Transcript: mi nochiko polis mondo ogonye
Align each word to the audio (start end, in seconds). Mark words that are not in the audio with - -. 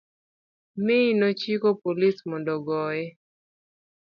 mi 0.85 0.99
nochiko 1.19 1.67
polis 1.81 2.17
mondo 2.29 2.49
ogonye 2.57 3.05